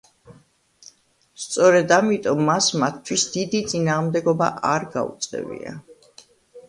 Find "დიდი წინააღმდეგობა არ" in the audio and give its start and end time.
3.37-4.89